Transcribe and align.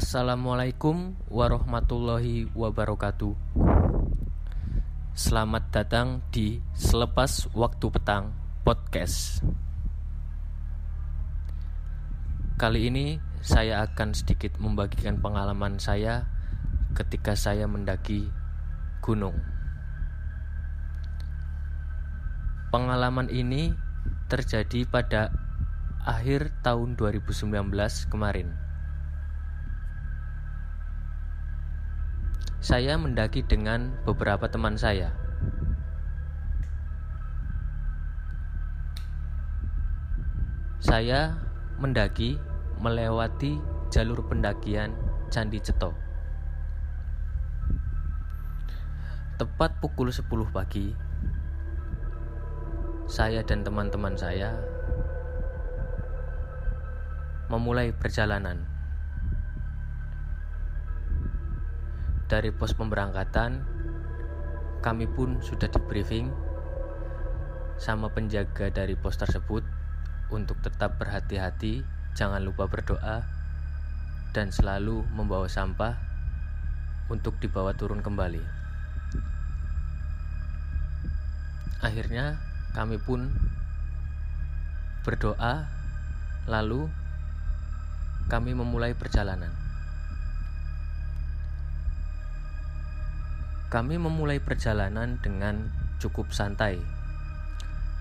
Assalamualaikum 0.00 1.12
warahmatullahi 1.28 2.48
wabarakatuh. 2.56 3.36
Selamat 5.12 5.68
datang 5.68 6.24
di 6.32 6.56
Selepas 6.72 7.44
Waktu 7.52 7.86
Petang 7.92 8.32
Podcast. 8.64 9.44
Kali 12.56 12.88
ini 12.88 13.20
saya 13.44 13.84
akan 13.84 14.16
sedikit 14.16 14.56
membagikan 14.56 15.20
pengalaman 15.20 15.76
saya 15.76 16.24
ketika 16.96 17.36
saya 17.36 17.68
mendaki 17.68 18.24
gunung. 19.04 19.36
Pengalaman 22.72 23.28
ini 23.28 23.76
terjadi 24.32 24.88
pada 24.88 25.28
akhir 26.08 26.56
tahun 26.64 26.96
2019 26.96 27.52
kemarin. 28.08 28.69
Saya 32.60 33.00
mendaki 33.00 33.40
dengan 33.40 33.96
beberapa 34.04 34.44
teman 34.44 34.76
saya. 34.76 35.16
Saya 40.76 41.40
mendaki 41.80 42.36
melewati 42.76 43.56
jalur 43.88 44.28
pendakian 44.28 44.92
Candi 45.32 45.56
Ceto. 45.56 45.96
Tepat 49.40 49.80
pukul 49.80 50.12
10 50.12 50.28
pagi, 50.52 50.92
saya 53.08 53.40
dan 53.40 53.64
teman-teman 53.64 54.12
saya 54.20 54.52
memulai 57.48 57.90
perjalanan. 57.90 58.69
Dari 62.30 62.54
pos 62.54 62.78
pemberangkatan 62.78 63.66
kami 64.86 65.10
pun 65.10 65.42
sudah 65.42 65.66
di 65.66 65.82
briefing 65.90 66.30
sama 67.74 68.06
penjaga 68.14 68.70
dari 68.70 68.94
pos 68.94 69.18
tersebut 69.18 69.66
untuk 70.30 70.62
tetap 70.62 70.94
berhati-hati, 71.02 71.82
jangan 72.14 72.38
lupa 72.46 72.70
berdoa 72.70 73.26
dan 74.30 74.54
selalu 74.54 75.02
membawa 75.10 75.50
sampah 75.50 75.98
untuk 77.10 77.34
dibawa 77.42 77.74
turun 77.74 77.98
kembali. 77.98 78.46
Akhirnya 81.82 82.38
kami 82.78 83.02
pun 83.02 83.26
berdoa 85.02 85.66
lalu 86.46 86.86
kami 88.30 88.54
memulai 88.54 88.94
perjalanan. 88.94 89.69
Kami 93.70 94.02
memulai 94.02 94.42
perjalanan 94.42 95.22
dengan 95.22 95.70
cukup 96.02 96.34
santai, 96.34 96.82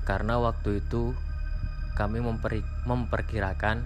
karena 0.01 0.41
waktu 0.41 0.81
itu 0.81 1.13
kami 1.93 2.25
memperkirakan 2.89 3.85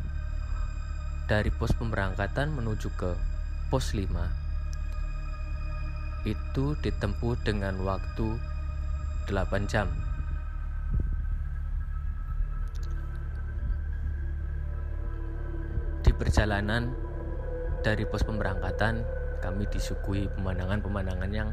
dari 1.27 1.51
pos 1.51 1.75
pemberangkatan 1.75 2.55
menuju 2.55 2.87
ke 2.95 3.19
pos 3.67 3.91
5 3.91 4.07
itu 6.23 6.65
ditempuh 6.79 7.35
dengan 7.43 7.75
waktu 7.83 8.39
8 9.27 9.67
jam. 9.67 9.91
Di 15.99 16.15
perjalanan 16.15 16.95
dari 17.83 18.07
pos 18.07 18.23
pemberangkatan 18.23 19.03
kami 19.43 19.67
disuguhi 19.67 20.31
pemandangan-pemandangan 20.31 21.31
yang 21.35 21.51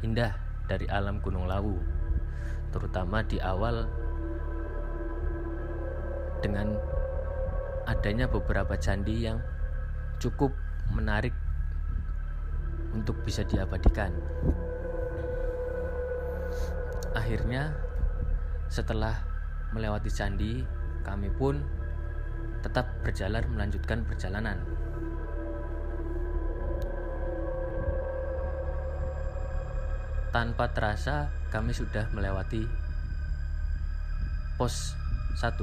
indah 0.00 0.32
dari 0.64 0.88
alam 0.88 1.20
Gunung 1.20 1.44
Lawu, 1.44 1.76
terutama 2.72 3.20
di 3.26 3.36
awal 3.42 3.84
dengan 6.40 6.72
adanya 7.84 8.30
beberapa 8.30 8.78
candi 8.80 9.28
yang 9.28 9.42
cukup 10.16 10.52
menarik 10.92 11.36
untuk 12.96 13.20
bisa 13.22 13.44
diabadikan. 13.44 14.10
Akhirnya, 17.12 17.74
setelah 18.70 19.18
melewati 19.74 20.10
candi, 20.10 20.62
kami 21.02 21.28
pun 21.34 21.60
tetap 22.62 22.86
berjalan 23.02 23.42
melanjutkan 23.50 24.04
perjalanan. 24.06 24.60
Tanpa 30.30 30.70
terasa 30.70 31.26
kami 31.50 31.74
sudah 31.74 32.06
melewati 32.14 32.62
pos 34.54 34.94
1. 35.34 35.58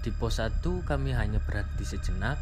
Di 0.00 0.08
pos 0.08 0.40
1 0.40 0.64
kami 0.88 1.12
hanya 1.12 1.36
berhenti 1.44 1.84
sejenak, 1.84 2.40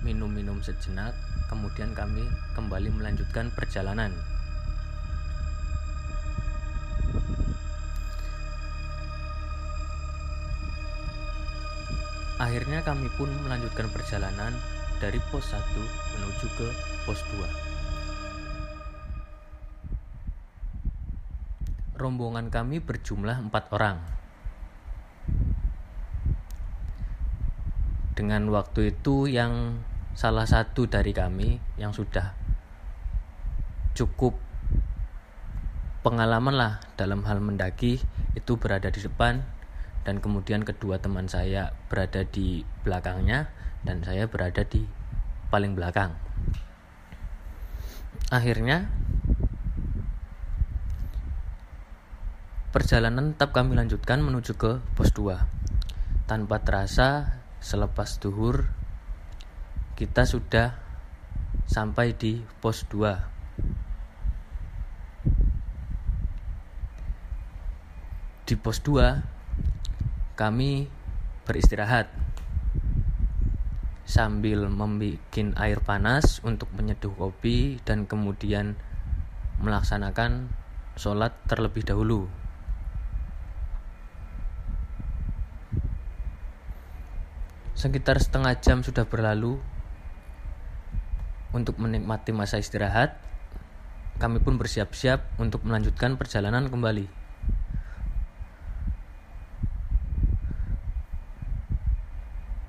minum-minum 0.00 0.64
sejenak, 0.64 1.12
kemudian 1.52 1.92
kami 1.92 2.24
kembali 2.56 2.96
melanjutkan 2.96 3.52
perjalanan. 3.52 4.08
Akhirnya 12.40 12.80
kami 12.80 13.12
pun 13.20 13.28
melanjutkan 13.44 13.92
perjalanan 13.92 14.56
dari 14.96 15.20
pos 15.28 15.52
1 15.52 15.60
menuju 16.16 16.46
ke 16.56 16.68
pos 17.04 17.20
2. 17.36 17.73
Rombongan 22.04 22.52
kami 22.52 22.84
berjumlah 22.84 23.48
empat 23.48 23.72
orang. 23.72 23.96
Dengan 28.12 28.44
waktu 28.52 28.92
itu 28.92 29.24
yang 29.24 29.80
salah 30.12 30.44
satu 30.44 30.84
dari 30.84 31.16
kami 31.16 31.56
yang 31.80 31.96
sudah 31.96 32.36
cukup 33.96 34.36
pengalaman 36.04 36.54
lah 36.54 36.84
dalam 37.00 37.24
hal 37.24 37.40
mendaki 37.40 37.96
itu 38.36 38.52
berada 38.60 38.92
di 38.92 39.00
depan 39.00 39.40
dan 40.04 40.20
kemudian 40.20 40.60
kedua 40.60 41.00
teman 41.00 41.26
saya 41.32 41.72
berada 41.88 42.28
di 42.28 42.68
belakangnya 42.84 43.48
dan 43.88 44.04
saya 44.04 44.28
berada 44.28 44.60
di 44.68 44.84
paling 45.48 45.72
belakang. 45.72 46.12
Akhirnya 48.28 48.92
Perjalanan 52.74 53.38
tetap 53.38 53.54
kami 53.54 53.78
lanjutkan 53.78 54.18
menuju 54.18 54.58
ke 54.58 54.82
pos 54.98 55.14
2. 55.14 56.26
Tanpa 56.26 56.58
terasa, 56.58 57.38
selepas 57.62 58.18
duhur, 58.18 58.66
kita 59.94 60.26
sudah 60.26 60.74
sampai 61.70 62.18
di 62.18 62.42
pos 62.58 62.82
2. 62.90 63.14
Di 68.42 68.58
pos 68.58 68.82
2, 68.82 70.34
kami 70.34 70.90
beristirahat 71.46 72.10
sambil 74.02 74.66
membuat 74.66 75.22
air 75.62 75.78
panas 75.78 76.42
untuk 76.42 76.74
menyeduh 76.74 77.14
kopi 77.14 77.78
dan 77.86 78.10
kemudian 78.10 78.74
melaksanakan 79.62 80.50
sholat 80.98 81.38
terlebih 81.46 81.86
dahulu. 81.86 82.26
Sekitar 87.74 88.22
setengah 88.22 88.54
jam 88.62 88.86
sudah 88.86 89.02
berlalu 89.02 89.58
untuk 91.50 91.78
menikmati 91.82 92.30
masa 92.30 92.62
istirahat. 92.62 93.18
Kami 94.22 94.38
pun 94.38 94.54
bersiap-siap 94.58 95.42
untuk 95.42 95.66
melanjutkan 95.66 96.14
perjalanan 96.14 96.70
kembali. 96.70 97.10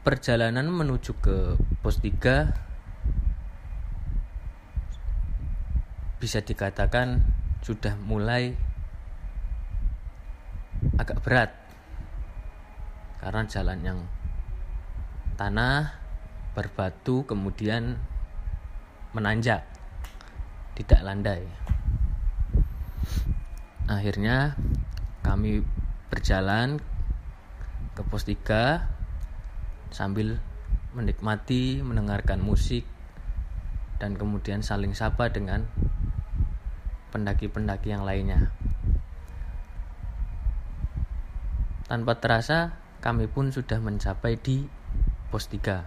Perjalanan 0.02 0.70
menuju 0.70 1.18
ke 1.22 1.58
pos 1.86 2.02
3 2.02 2.66
bisa 6.22 6.42
dikatakan 6.42 7.22
sudah 7.62 7.94
mulai 8.02 8.58
agak 10.98 11.22
berat 11.22 11.52
karena 13.22 13.42
jalan 13.50 13.80
yang 13.86 14.00
tanah 15.36 15.96
berbatu 16.56 17.28
kemudian 17.28 18.00
menanjak 19.12 19.68
tidak 20.76 21.04
landai 21.04 21.44
akhirnya 23.86 24.56
kami 25.22 25.62
berjalan 26.10 26.82
ke 27.96 28.02
pos 28.08 28.28
3 28.28 29.94
sambil 29.94 30.40
menikmati 30.96 31.80
mendengarkan 31.80 32.40
musik 32.40 32.84
dan 34.00 34.20
kemudian 34.20 34.60
saling 34.60 34.92
sapa 34.92 35.32
dengan 35.32 35.68
pendaki-pendaki 37.16 37.96
yang 37.96 38.04
lainnya. 38.04 38.52
Tanpa 41.88 42.20
terasa, 42.20 42.76
kami 43.00 43.32
pun 43.32 43.56
sudah 43.56 43.80
mencapai 43.80 44.36
di 44.36 44.68
pos 45.30 45.48
3. 45.48 45.86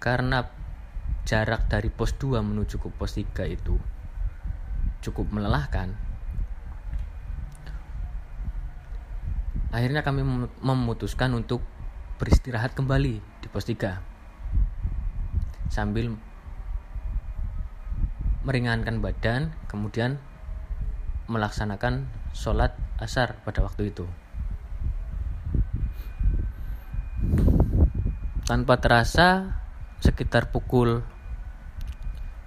Karena 0.00 0.48
jarak 1.28 1.68
dari 1.68 1.92
pos 1.92 2.16
2 2.16 2.40
menuju 2.40 2.80
ke 2.80 2.88
pos 2.90 3.16
3 3.16 3.46
itu 3.48 3.76
cukup 5.04 5.28
melelahkan. 5.32 5.96
Akhirnya 9.70 10.02
kami 10.02 10.26
memutuskan 10.60 11.30
untuk 11.36 11.62
beristirahat 12.18 12.74
kembali 12.74 13.22
di 13.22 13.46
pos 13.48 13.64
3 13.64 14.10
sambil 15.70 16.10
meringankan 18.42 18.98
badan 18.98 19.54
kemudian 19.70 20.18
melaksanakan 21.30 22.10
sholat 22.34 22.74
asar 23.00 23.40
pada 23.42 23.64
waktu 23.64 23.90
itu. 23.90 24.06
Tanpa 28.44 28.78
terasa 28.78 29.56
sekitar 30.00 30.52
pukul 30.52 31.02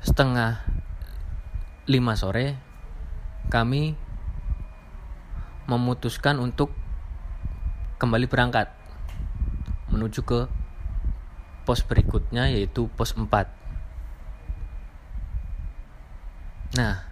setengah 0.03 0.61
lima 1.87 2.15
sore 2.15 2.59
kami 3.51 3.95
memutuskan 5.67 6.39
untuk 6.39 6.75
kembali 7.99 8.27
berangkat 8.27 8.67
menuju 9.93 10.25
ke 10.27 10.39
pos 11.63 11.79
berikutnya 11.87 12.51
yaitu 12.51 12.91
pos 12.91 13.15
4 13.15 13.29
nah 16.75 17.07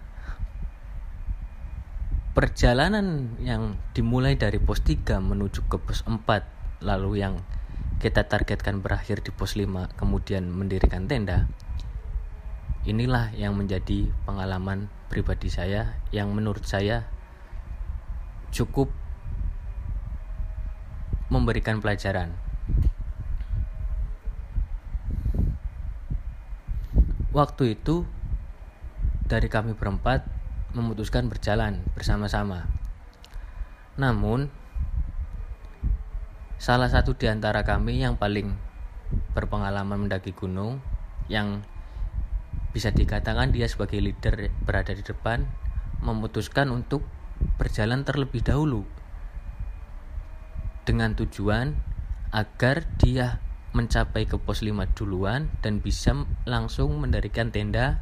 perjalanan 2.32 3.36
yang 3.44 3.76
dimulai 3.92 4.40
dari 4.40 4.56
pos 4.56 4.80
3 4.80 5.20
menuju 5.20 5.68
ke 5.68 5.76
pos 5.76 6.00
4 6.08 6.80
lalu 6.80 7.20
yang 7.20 7.44
kita 8.00 8.24
targetkan 8.24 8.80
berakhir 8.80 9.20
di 9.20 9.30
pos 9.30 9.52
5 9.54 10.00
kemudian 10.00 10.48
mendirikan 10.48 11.04
tenda 11.04 11.46
inilah 12.82 13.30
yang 13.38 13.54
menjadi 13.54 14.10
pengalaman 14.26 14.90
pribadi 15.06 15.52
saya 15.52 16.02
yang 16.10 16.34
menurut 16.34 16.66
saya 16.66 17.06
cukup 18.50 18.90
memberikan 21.32 21.80
pelajaran. 21.80 22.36
Waktu 27.32 27.80
itu 27.80 28.04
dari 29.24 29.48
kami 29.48 29.72
berempat 29.72 30.28
memutuskan 30.72 31.28
berjalan 31.28 31.84
bersama-sama. 31.94 32.68
Namun 33.96 34.48
Salah 36.62 36.86
satu 36.86 37.18
di 37.18 37.26
antara 37.26 37.66
kami 37.66 38.06
yang 38.06 38.14
paling 38.14 38.54
berpengalaman 39.34 40.06
mendaki 40.06 40.30
gunung 40.30 40.78
yang 41.26 41.66
bisa 42.70 42.94
dikatakan 42.94 43.50
dia 43.50 43.66
sebagai 43.66 43.98
leader 43.98 44.46
berada 44.62 44.94
di 44.94 45.02
depan 45.02 45.42
memutuskan 46.06 46.70
untuk 46.70 47.02
berjalan 47.58 48.06
terlebih 48.06 48.46
dahulu 48.46 48.86
dengan 50.86 51.18
tujuan 51.18 51.74
agar 52.30 52.86
dia 52.94 53.42
mencapai 53.74 54.30
ke 54.30 54.38
pos 54.38 54.62
5 54.62 54.70
duluan 54.94 55.50
dan 55.66 55.82
bisa 55.82 56.14
langsung 56.46 56.94
mendirikan 57.02 57.50
tenda 57.50 57.98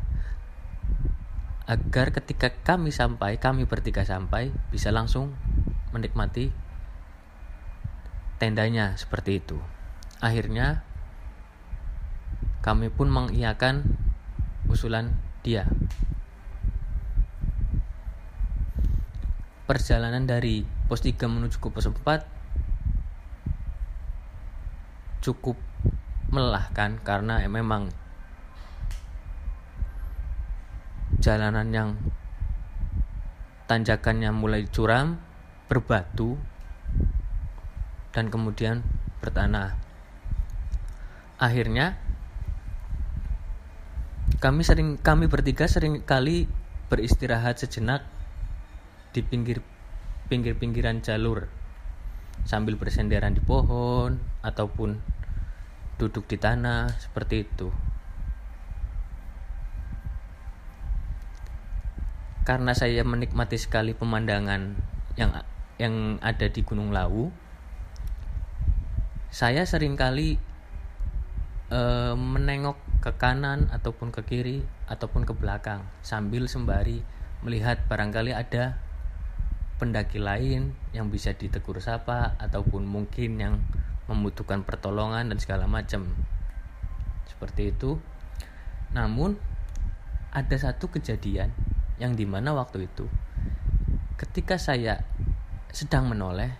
agar 1.71 2.11
ketika 2.11 2.51
kami 2.51 2.91
sampai, 2.91 3.39
kami 3.39 3.63
bertiga 3.63 4.03
sampai 4.03 4.51
bisa 4.75 4.91
langsung 4.91 5.39
menikmati 5.95 6.51
tendanya 8.43 8.99
seperti 8.99 9.39
itu. 9.39 9.63
Akhirnya 10.19 10.83
kami 12.67 12.91
pun 12.91 13.07
mengiyakan 13.07 13.87
usulan 14.67 15.15
dia. 15.47 15.71
Perjalanan 19.71 20.27
dari 20.27 20.67
pos 20.91 21.07
3 21.07 21.23
menuju 21.31 21.63
ke 21.63 21.71
pos 21.71 21.87
4 21.87 22.03
cukup 25.23 25.55
melelahkan 26.35 26.99
karena 27.07 27.39
memang 27.47 27.95
jalanan 31.21 31.69
yang 31.71 31.91
tanjakannya 33.69 34.33
mulai 34.33 34.67
curam, 34.67 35.21
berbatu, 35.69 36.41
dan 38.11 38.33
kemudian 38.33 38.83
bertanah. 39.23 39.79
Akhirnya 41.39 42.01
kami 44.41 44.65
sering 44.65 44.97
kami 44.99 45.29
bertiga 45.29 45.69
sering 45.69 46.03
kali 46.03 46.49
beristirahat 46.89 47.61
sejenak 47.61 48.03
di 49.15 49.21
pinggir 49.21 49.63
pinggir-pinggiran 50.33 51.05
jalur 51.05 51.47
sambil 52.49 52.75
bersenderan 52.81 53.37
di 53.37 53.43
pohon 53.45 54.17
ataupun 54.41 54.97
duduk 56.01 56.25
di 56.27 56.41
tanah 56.41 56.89
seperti 56.97 57.45
itu. 57.45 57.69
Karena 62.45 62.73
saya 62.73 63.05
menikmati 63.05 63.61
sekali 63.61 63.93
pemandangan 63.93 64.75
yang 65.15 65.31
yang 65.81 66.21
ada 66.21 66.49
di 66.49 66.61
Gunung 66.61 66.93
Lawu, 66.93 67.33
saya 69.33 69.65
sering 69.65 69.97
kali 69.97 70.37
uh, 71.73 72.13
menengok 72.19 72.77
ke 73.01 73.17
kanan 73.17 73.73
ataupun 73.73 74.13
ke 74.13 74.21
kiri 74.29 74.59
ataupun 74.93 75.25
ke 75.25 75.33
belakang 75.33 75.89
sambil 76.05 76.45
sembari 76.45 77.01
melihat 77.41 77.81
barangkali 77.89 78.37
ada 78.37 78.77
pendaki 79.81 80.21
lain 80.21 80.77
yang 80.93 81.09
bisa 81.09 81.33
ditegur 81.33 81.81
sapa 81.81 82.37
ataupun 82.37 82.85
mungkin 82.85 83.41
yang 83.41 83.55
membutuhkan 84.05 84.61
pertolongan 84.69 85.33
dan 85.33 85.38
segala 85.41 85.64
macam. 85.64 86.12
Seperti 87.25 87.73
itu. 87.73 87.97
Namun 88.93 89.41
ada 90.37 90.57
satu 90.61 90.93
kejadian 90.93 91.55
yang 92.00 92.16
di 92.16 92.25
mana 92.25 92.57
waktu 92.57 92.88
itu 92.88 93.07
ketika 94.21 94.61
saya 94.61 95.00
sedang 95.73 96.12
menoleh 96.12 96.52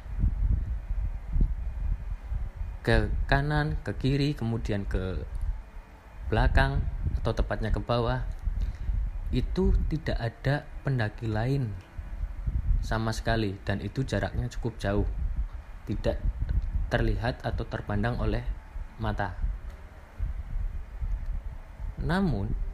ke 2.81 3.13
kanan, 3.29 3.77
ke 3.85 3.93
kiri, 4.01 4.33
kemudian 4.33 4.89
ke 4.89 5.21
belakang 6.33 6.81
atau 7.21 7.37
tepatnya 7.37 7.69
ke 7.69 7.81
bawah, 7.85 8.25
itu 9.29 9.77
tidak 9.93 10.17
ada 10.17 10.65
pendaki 10.81 11.29
lain 11.29 11.77
sama 12.81 13.13
sekali 13.13 13.61
dan 13.69 13.85
itu 13.85 14.01
jaraknya 14.09 14.49
cukup 14.49 14.81
jauh. 14.81 15.09
Tidak 15.85 16.17
terlihat 16.89 17.45
atau 17.45 17.69
terpandang 17.69 18.17
oleh 18.17 18.41
mata. 18.97 19.37
Namun 22.01 22.70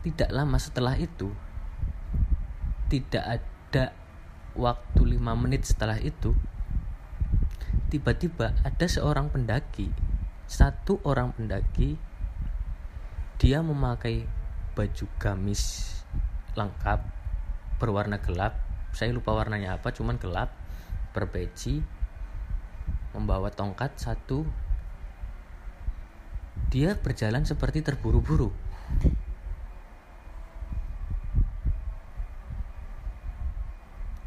tidak 0.00 0.30
lama 0.32 0.56
setelah 0.56 0.96
itu 0.96 1.32
tidak 2.88 3.40
ada 3.40 3.92
waktu 4.56 5.00
lima 5.16 5.36
menit 5.38 5.68
setelah 5.68 6.00
itu 6.00 6.34
tiba-tiba 7.92 8.56
ada 8.66 8.86
seorang 8.86 9.30
pendaki 9.30 9.92
satu 10.50 10.98
orang 11.06 11.30
pendaki 11.36 11.94
dia 13.40 13.64
memakai 13.64 14.28
baju 14.76 15.06
gamis 15.16 15.96
lengkap 16.52 17.00
berwarna 17.80 18.20
gelap. 18.20 18.60
Saya 18.92 19.16
lupa 19.16 19.32
warnanya 19.32 19.80
apa 19.80 19.96
cuman 19.96 20.20
gelap 20.20 20.52
berpeci 21.16 21.80
membawa 23.16 23.48
tongkat 23.48 23.96
satu. 23.96 24.44
Dia 26.68 26.94
berjalan 27.00 27.48
seperti 27.48 27.80
terburu-buru 27.80 28.69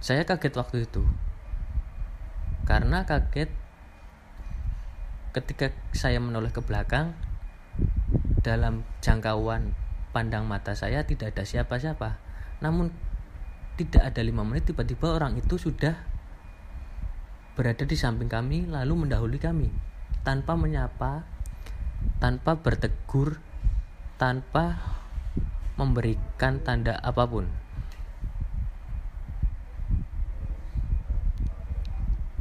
saya 0.04 0.28
kaget 0.28 0.60
waktu 0.60 0.84
itu. 0.84 1.00
Karena 2.68 3.08
kaget 3.08 3.48
ketika 5.32 5.72
saya 5.96 6.20
menoleh 6.20 6.52
ke 6.52 6.60
belakang 6.60 7.16
dalam 8.44 8.84
jangkauan 9.00 9.72
pandang 10.12 10.44
mata 10.44 10.76
saya 10.76 11.08
tidak 11.08 11.32
ada 11.32 11.48
siapa-siapa. 11.48 12.20
Namun 12.60 12.92
tidak 13.80 14.04
ada 14.04 14.20
lima 14.20 14.44
menit 14.44 14.68
tiba-tiba 14.68 15.16
orang 15.16 15.40
itu 15.40 15.56
sudah 15.56 15.96
berada 17.56 17.88
di 17.88 17.96
samping 17.96 18.28
kami 18.28 18.68
lalu 18.68 19.08
mendahului 19.08 19.40
kami. 19.40 19.72
Tanpa 20.28 20.60
menyapa, 20.60 21.24
tanpa 22.20 22.60
bertegur, 22.60 23.40
tanpa 24.20 24.84
memberikan 25.80 26.60
tanda 26.60 27.00
apa 27.00 27.24
pun. 27.24 27.63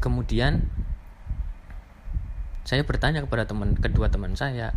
Kemudian 0.02 0.66
saya 2.66 2.82
bertanya 2.82 3.22
kepada 3.22 3.46
teman 3.46 3.78
kedua 3.78 4.10
teman 4.10 4.34
saya, 4.34 4.74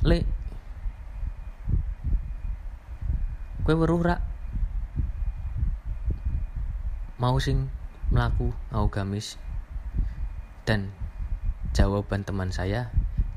"Le, 0.00 0.24
kue 3.62 3.76
weruh 3.76 4.00
mau 7.22 7.38
sing 7.38 7.70
melaku 8.10 8.50
mau 8.74 8.90
gamis 8.90 9.38
dan 10.66 10.90
jawaban 11.70 12.26
teman 12.26 12.50
saya 12.50 12.90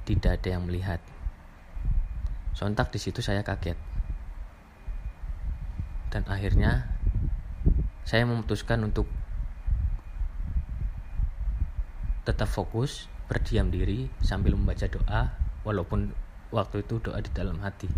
tidak 0.05 0.41
ada 0.41 0.57
yang 0.57 0.63
melihat. 0.65 1.01
Sontak 2.57 2.89
di 2.93 2.99
situ 3.01 3.19
saya 3.21 3.41
kaget. 3.41 3.77
Dan 6.13 6.23
akhirnya 6.29 6.87
saya 8.07 8.23
memutuskan 8.23 8.81
untuk 8.85 9.09
tetap 12.25 12.49
fokus 12.49 13.05
berdiam 13.29 13.69
diri 13.69 14.09
sambil 14.25 14.57
membaca 14.57 14.89
doa 14.89 15.31
walaupun 15.61 16.09
waktu 16.49 16.81
itu 16.81 16.97
doa 17.01 17.21
di 17.21 17.29
dalam 17.33 17.61
hati. 17.61 17.89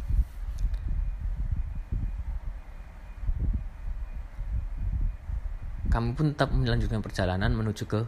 Kami 5.88 6.14
pun 6.14 6.36
tetap 6.36 6.52
melanjutkan 6.52 7.00
perjalanan 7.00 7.56
menuju 7.56 7.88
ke 7.88 8.04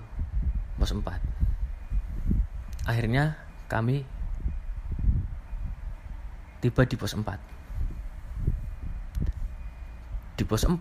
pos 0.80 0.96
4 0.96 1.04
akhirnya 2.88 3.36
kami 3.68 4.08
tiba 6.64 6.88
di 6.88 6.96
pos 6.96 7.14
4 7.20 7.28
di 10.40 10.44
pos 10.48 10.64
4 10.64 10.80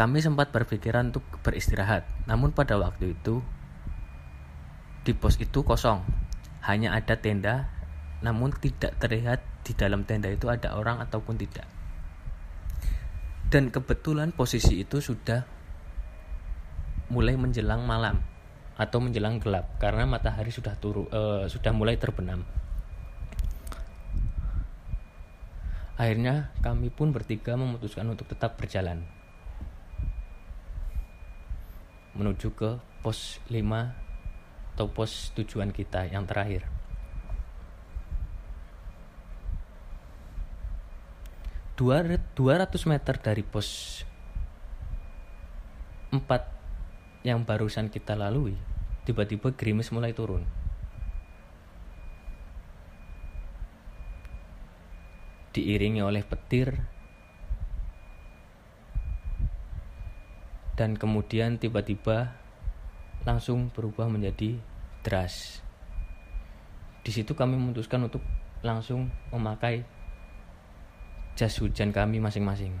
kami 0.00 0.24
sempat 0.24 0.48
berpikiran 0.48 1.12
untuk 1.12 1.20
beristirahat. 1.44 2.08
Namun 2.24 2.56
pada 2.56 2.80
waktu 2.80 3.12
itu 3.12 3.44
di 5.04 5.12
pos 5.16 5.40
itu 5.40 5.64
kosong 5.64 6.04
hanya 6.66 6.92
ada 6.92 7.16
tenda 7.16 7.72
namun 8.20 8.52
tidak 8.52 9.00
terlihat 9.00 9.40
di 9.64 9.72
dalam 9.72 10.04
tenda 10.04 10.28
itu 10.28 10.48
ada 10.52 10.76
orang 10.76 11.00
ataupun 11.00 11.40
tidak 11.40 11.64
dan 13.50 13.74
kebetulan 13.74 14.30
posisi 14.30 14.78
itu 14.78 15.02
sudah 15.02 15.42
mulai 17.10 17.34
menjelang 17.34 17.82
malam 17.82 18.22
atau 18.78 19.02
menjelang 19.02 19.42
gelap 19.42 19.76
karena 19.82 20.06
matahari 20.06 20.54
sudah 20.54 20.78
turu 20.78 21.10
uh, 21.10 21.44
sudah 21.50 21.74
mulai 21.74 21.98
terbenam. 21.98 22.46
Akhirnya 26.00 26.48
kami 26.64 26.88
pun 26.88 27.12
bertiga 27.12 27.60
memutuskan 27.60 28.08
untuk 28.08 28.24
tetap 28.30 28.56
berjalan 28.56 29.04
menuju 32.16 32.56
ke 32.56 32.80
pos 33.04 33.42
5 33.52 33.58
atau 34.80 34.88
pos 34.88 35.28
tujuan 35.36 35.76
kita 35.76 36.08
yang 36.08 36.24
terakhir. 36.24 36.64
Dua, 41.76 42.00
200 42.00 42.64
meter 42.88 43.20
dari 43.20 43.44
pos 43.44 44.00
4 46.08 46.24
yang 47.28 47.44
barusan 47.44 47.92
kita 47.92 48.16
lalui, 48.16 48.56
tiba-tiba 49.04 49.52
gerimis 49.52 49.92
mulai 49.92 50.16
turun. 50.16 50.48
Diiringi 55.52 56.00
oleh 56.00 56.24
petir 56.24 56.88
dan 60.72 60.96
kemudian 60.96 61.60
tiba-tiba 61.60 62.39
langsung 63.24 63.68
berubah 63.72 64.08
menjadi 64.08 64.56
deras. 65.04 65.60
Di 67.00 67.10
situ 67.12 67.32
kami 67.32 67.56
memutuskan 67.56 68.04
untuk 68.04 68.20
langsung 68.60 69.08
memakai 69.32 69.84
jas 71.36 71.56
hujan 71.60 71.92
kami 71.92 72.20
masing-masing. 72.20 72.76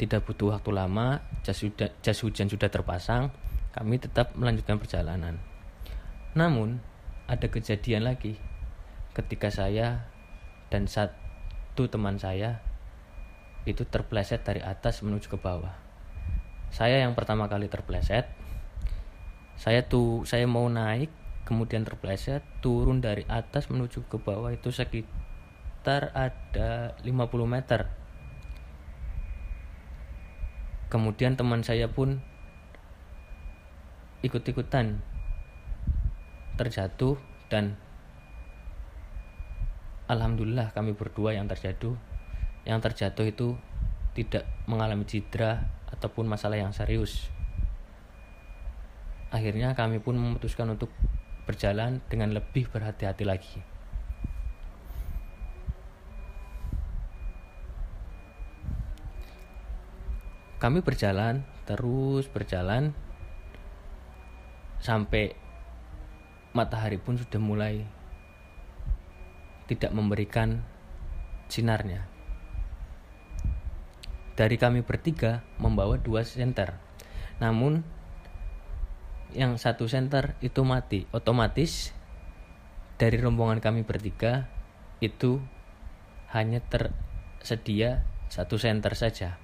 Tidak 0.00 0.24
butuh 0.24 0.56
waktu 0.56 0.72
lama, 0.72 1.20
jas 1.44 1.60
hujan, 1.60 1.92
jas 2.00 2.24
hujan 2.24 2.48
sudah 2.48 2.72
terpasang, 2.72 3.28
kami 3.76 4.00
tetap 4.00 4.32
melanjutkan 4.32 4.80
perjalanan. 4.80 5.36
Namun, 6.32 6.80
ada 7.28 7.46
kejadian 7.52 8.08
lagi 8.08 8.40
ketika 9.12 9.52
saya 9.52 10.08
dan 10.72 10.88
satu 10.88 11.84
teman 11.90 12.16
saya 12.16 12.64
itu 13.68 13.84
terpleset 13.84 14.40
dari 14.40 14.64
atas 14.64 15.04
menuju 15.04 15.28
ke 15.28 15.36
bawah. 15.36 15.76
Saya 16.72 17.02
yang 17.04 17.12
pertama 17.12 17.50
kali 17.50 17.68
terpleset. 17.68 18.39
Saya 19.60 19.84
tuh 19.84 20.24
saya 20.24 20.48
mau 20.48 20.64
naik 20.72 21.12
kemudian 21.44 21.84
terpleset 21.84 22.40
turun 22.64 23.04
dari 23.04 23.28
atas 23.28 23.68
menuju 23.68 24.08
ke 24.08 24.16
bawah 24.16 24.48
itu 24.56 24.72
sekitar 24.72 26.16
ada 26.16 26.96
50 27.04 27.04
meter. 27.44 27.92
Kemudian 30.88 31.36
teman 31.36 31.60
saya 31.60 31.92
pun 31.92 32.24
ikut-ikutan 34.24 35.04
terjatuh 36.56 37.20
dan 37.52 37.76
alhamdulillah 40.08 40.72
kami 40.72 40.96
berdua 40.96 41.36
yang 41.36 41.44
terjatuh. 41.52 42.00
Yang 42.64 42.80
terjatuh 42.88 43.28
itu 43.28 43.48
tidak 44.16 44.48
mengalami 44.64 45.04
cedera 45.04 45.68
ataupun 45.92 46.24
masalah 46.24 46.56
yang 46.56 46.72
serius 46.72 47.28
akhirnya 49.30 49.78
kami 49.78 50.02
pun 50.02 50.18
memutuskan 50.18 50.74
untuk 50.74 50.90
berjalan 51.46 52.02
dengan 52.10 52.34
lebih 52.34 52.70
berhati-hati 52.70 53.24
lagi 53.26 53.58
kami 60.60 60.84
berjalan 60.84 61.40
terus 61.64 62.28
berjalan 62.28 62.92
sampai 64.84 65.32
matahari 66.52 66.98
pun 67.00 67.16
sudah 67.16 67.38
mulai 67.40 67.86
tidak 69.70 69.94
memberikan 69.94 70.66
sinarnya. 71.46 72.02
Dari 74.34 74.56
kami 74.58 74.82
bertiga 74.82 75.46
membawa 75.62 75.94
dua 75.94 76.26
senter, 76.26 76.74
namun 77.38 77.86
yang 79.34 79.56
satu 79.56 79.86
senter 79.86 80.38
itu 80.42 80.62
mati. 80.62 81.06
Otomatis 81.14 81.94
dari 83.00 83.16
rombongan 83.16 83.64
kami 83.64 83.82
bertiga 83.82 84.50
itu 85.00 85.40
hanya 86.30 86.60
tersedia 86.60 88.04
satu 88.30 88.60
senter 88.60 88.94
saja 88.94 89.40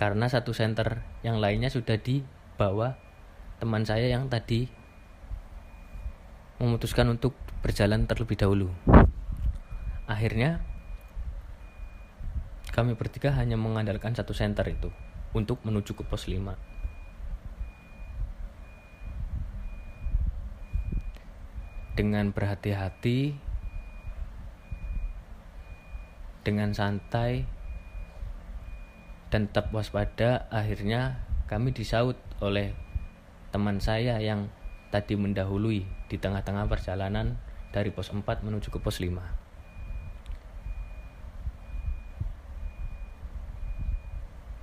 karena 0.00 0.32
satu 0.32 0.56
center 0.56 1.04
yang 1.20 1.44
lainnya 1.44 1.68
sudah 1.68 2.00
dibawa 2.00 2.96
teman 3.60 3.84
saya 3.84 4.08
yang 4.08 4.32
tadi 4.32 4.64
memutuskan 6.56 7.08
untuk 7.12 7.36
berjalan 7.60 8.08
terlebih 8.08 8.40
dahulu. 8.40 8.68
Akhirnya 10.08 10.64
kami 12.72 12.96
bertiga 12.96 13.36
hanya 13.36 13.60
mengandalkan 13.60 14.16
satu 14.16 14.32
center 14.32 14.64
itu 14.72 14.88
untuk 15.36 15.60
menuju 15.68 15.92
ke 15.92 16.04
pos 16.08 16.32
5. 16.32 16.69
Dengan 22.00 22.32
berhati-hati, 22.32 23.36
dengan 26.48 26.72
santai, 26.72 27.44
dan 29.28 29.52
tetap 29.52 29.68
waspada 29.68 30.48
akhirnya 30.48 31.20
kami 31.44 31.76
disaut 31.76 32.16
oleh 32.40 32.72
teman 33.52 33.78
saya 33.84 34.16
yang 34.16 34.48
tadi 34.90 35.14
mendahului 35.14 35.86
di 36.10 36.16
tengah-tengah 36.16 36.66
perjalanan 36.66 37.38
dari 37.70 37.94
pos 37.94 38.10
4 38.10 38.26
menuju 38.26 38.72
ke 38.74 38.78
pos 38.82 38.98
5 38.98 39.12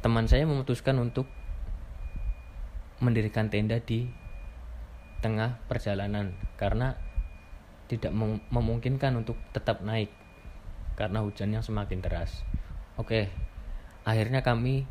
teman 0.03 0.27
saya 0.27 0.43
memutuskan 0.43 0.99
untuk 0.99 1.29
mendirikan 2.99 3.47
tenda 3.47 3.79
di 3.79 4.11
tengah 5.23 5.63
perjalanan 5.71 6.35
karena 6.59 6.99
tidak 7.87 8.11
memungkinkan 8.51 9.15
untuk 9.15 9.39
tetap 9.55 9.79
naik 9.79 10.11
karena 10.99 11.23
hujan 11.23 11.55
yang 11.55 11.63
semakin 11.63 12.03
deras. 12.03 12.43
Oke, 12.99 13.31
akhirnya 14.03 14.43
kami 14.43 14.83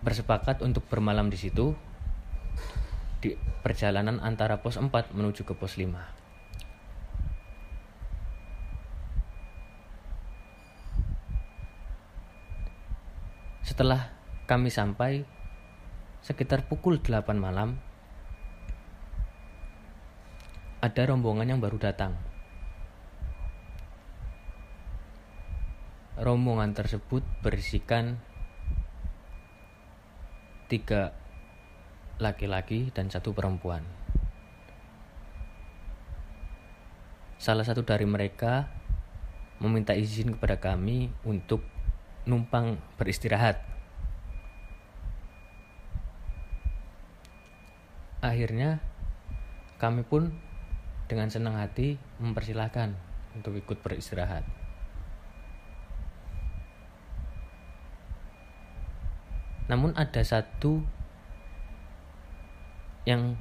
bersepakat 0.00 0.62
untuk 0.62 0.86
bermalam 0.86 1.26
di 1.26 1.34
situ 1.34 1.74
di 3.18 3.34
perjalanan 3.66 4.22
antara 4.22 4.62
pos 4.62 4.78
4 4.78 4.88
menuju 5.12 5.42
ke 5.42 5.52
pos 5.58 5.74
5. 5.74 6.16
Setelah 13.66 14.14
kami 14.46 14.70
sampai 14.70 15.26
sekitar 16.22 16.70
pukul 16.70 17.02
8 17.02 17.34
malam, 17.34 17.82
ada 20.80 21.02
rombongan 21.08 21.56
yang 21.56 21.60
baru 21.60 21.80
datang. 21.80 22.12
Rombongan 26.16 26.72
tersebut 26.72 27.24
berisikan 27.44 28.16
tiga 30.66 31.12
laki-laki 32.16 32.88
dan 32.92 33.12
satu 33.12 33.36
perempuan. 33.36 33.84
Salah 37.36 37.68
satu 37.68 37.84
dari 37.84 38.08
mereka 38.08 38.68
meminta 39.60 39.92
izin 39.92 40.36
kepada 40.36 40.56
kami 40.56 41.12
untuk 41.24 41.60
numpang 42.24 42.80
beristirahat. 42.96 43.60
Akhirnya 48.24 48.80
kami 49.76 50.02
pun 50.02 50.45
dengan 51.06 51.30
senang 51.30 51.54
hati 51.54 51.98
mempersilahkan 52.18 52.94
untuk 53.38 53.54
ikut 53.54 53.78
beristirahat. 53.82 54.42
Namun 59.66 59.94
ada 59.98 60.22
satu 60.22 60.82
yang 63.06 63.38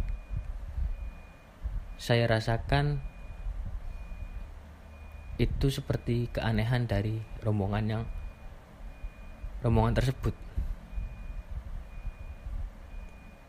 saya 1.98 2.30
rasakan 2.30 3.02
itu 5.42 5.68
seperti 5.68 6.30
keanehan 6.32 6.86
dari 6.86 7.22
rombongan 7.42 7.86
yang 7.86 8.04
rombongan 9.66 9.98
tersebut 9.98 10.34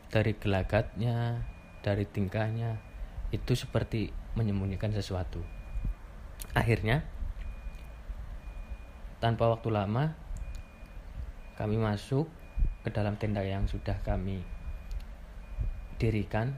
dari 0.09 0.33
gelagatnya 0.35 1.45
dari 1.85 2.03
tingkahnya 2.09 2.86
itu 3.31 3.53
seperti 3.55 4.13
menyembunyikan 4.39 4.93
sesuatu 4.95 5.43
akhirnya 6.55 7.03
tanpa 9.17 9.49
waktu 9.49 9.73
lama 9.73 10.13
kami 11.57 11.81
masuk 11.81 12.29
ke 12.85 12.93
dalam 12.93 13.17
tenda 13.17 13.41
yang 13.41 13.65
sudah 13.65 13.97
kami 14.05 14.45
dirikan. 15.97 16.53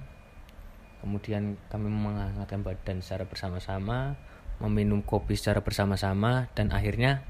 Kemudian 0.99 1.55
kami 1.71 1.87
menghangatkan 1.87 2.59
badan 2.59 2.99
secara 2.99 3.23
bersama-sama, 3.23 4.19
meminum 4.59 4.99
kopi 4.99 5.39
secara 5.39 5.63
bersama-sama, 5.63 6.51
dan 6.51 6.75
akhirnya 6.75 7.23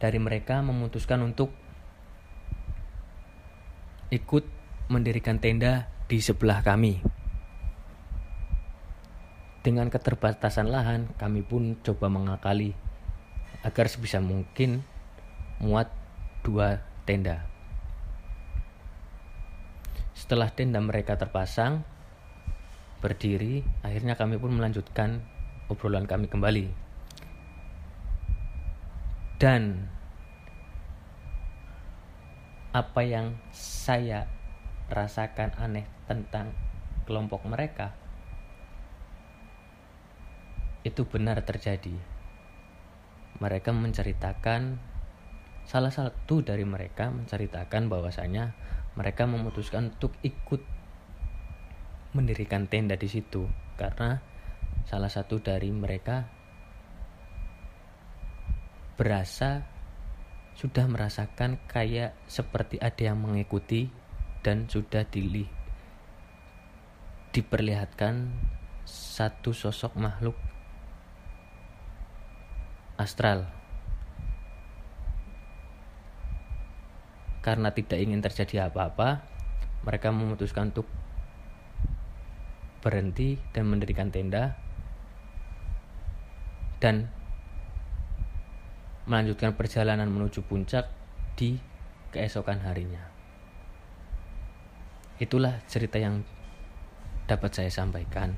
dari 0.00 0.16
mereka 0.16 0.64
memutuskan 0.64 1.20
untuk 1.20 1.52
ikut 4.08 4.48
mendirikan 4.88 5.36
tenda 5.38 5.92
di 6.10 6.18
sebelah 6.18 6.66
kami. 6.66 6.98
Dengan 9.62 9.86
keterbatasan 9.86 10.66
lahan, 10.66 11.14
kami 11.14 11.46
pun 11.46 11.78
coba 11.86 12.10
mengakali 12.10 12.74
agar 13.62 13.86
sebisa 13.86 14.18
mungkin 14.18 14.82
muat 15.62 15.86
dua 16.42 16.82
tenda. 17.06 17.46
Setelah 20.18 20.50
tenda 20.50 20.82
mereka 20.82 21.14
terpasang, 21.14 21.86
berdiri, 22.98 23.62
akhirnya 23.86 24.18
kami 24.18 24.34
pun 24.34 24.50
melanjutkan 24.50 25.22
obrolan 25.70 26.10
kami 26.10 26.26
kembali. 26.26 26.66
Dan 29.38 29.86
apa 32.74 33.00
yang 33.06 33.38
saya 33.54 34.26
rasakan 34.90 35.54
aneh 35.54 35.99
tentang 36.10 36.50
kelompok 37.06 37.46
mereka 37.46 37.94
itu 40.82 41.06
benar 41.06 41.38
terjadi. 41.46 41.94
Mereka 43.38 43.70
menceritakan 43.70 44.90
Salah 45.70 45.94
satu 45.94 46.42
dari 46.42 46.66
mereka 46.66 47.14
menceritakan 47.14 47.86
bahwasanya 47.86 48.58
mereka 48.98 49.22
memutuskan 49.30 49.94
untuk 49.94 50.10
ikut 50.26 50.58
mendirikan 52.10 52.66
tenda 52.66 52.98
di 52.98 53.06
situ 53.06 53.46
karena 53.78 54.18
salah 54.90 55.06
satu 55.06 55.38
dari 55.38 55.70
mereka 55.70 56.26
berasa 58.98 59.62
sudah 60.58 60.90
merasakan 60.90 61.62
kayak 61.70 62.18
seperti 62.26 62.82
ada 62.82 63.14
yang 63.14 63.22
mengikuti 63.22 63.86
dan 64.42 64.66
sudah 64.66 65.06
dilih 65.06 65.59
diperlihatkan 67.30 68.30
satu 68.86 69.54
sosok 69.54 69.94
makhluk 69.94 70.34
astral 72.98 73.46
karena 77.40 77.72
tidak 77.72 77.98
ingin 77.98 78.20
terjadi 78.20 78.68
apa-apa, 78.68 79.24
mereka 79.84 80.12
memutuskan 80.12 80.76
untuk 80.76 80.84
berhenti 82.84 83.40
dan 83.52 83.68
mendirikan 83.68 84.12
tenda 84.12 84.56
dan 86.80 87.08
melanjutkan 89.08 89.56
perjalanan 89.56 90.08
menuju 90.08 90.44
puncak 90.44 90.88
di 91.36 91.56
keesokan 92.12 92.60
harinya. 92.64 93.08
Itulah 95.20 95.60
cerita 95.68 96.00
yang 96.00 96.24
dapat 97.30 97.54
saya 97.54 97.70
sampaikan. 97.70 98.34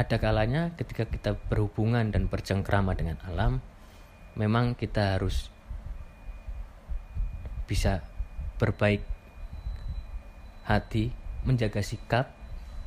Ada 0.00 0.16
kalanya 0.16 0.72
ketika 0.80 1.04
kita 1.04 1.36
berhubungan 1.52 2.08
dan 2.08 2.32
bercengkrama 2.32 2.96
dengan 2.96 3.20
alam, 3.28 3.60
memang 4.38 4.72
kita 4.72 5.18
harus 5.18 5.52
bisa 7.68 8.00
berbaik 8.56 9.04
hati, 10.64 11.12
menjaga 11.44 11.84
sikap 11.84 12.32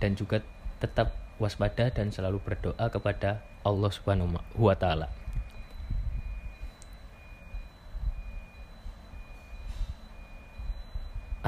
dan 0.01 0.17
juga 0.17 0.41
tetap 0.81 1.13
waspada 1.37 1.93
dan 1.93 2.09
selalu 2.09 2.41
berdoa 2.41 2.89
kepada 2.89 3.45
Allah 3.61 3.91
Subhanahu 3.93 4.41
wa. 4.57 5.20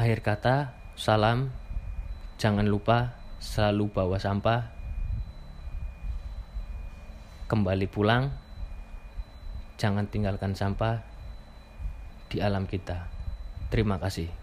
Akhir 0.04 0.20
kata, 0.20 0.76
salam. 1.00 1.48
Jangan 2.36 2.68
lupa 2.68 3.16
selalu 3.40 3.88
bawa 3.88 4.20
sampah. 4.20 4.68
Kembali 7.48 7.88
pulang 7.88 8.28
Jangan 9.80 10.12
tinggalkan 10.12 10.60
sampah 10.60 11.08
di 12.28 12.44
alam 12.44 12.68
kita. 12.68 13.08
Terima 13.72 13.96
kasih. 13.96 14.43